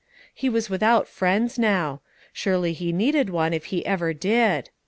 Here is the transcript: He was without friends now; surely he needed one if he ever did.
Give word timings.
He 0.33 0.49
was 0.49 0.67
without 0.67 1.07
friends 1.07 1.59
now; 1.59 2.01
surely 2.33 2.73
he 2.73 2.91
needed 2.91 3.29
one 3.29 3.53
if 3.53 3.65
he 3.65 3.85
ever 3.85 4.15
did. 4.15 4.71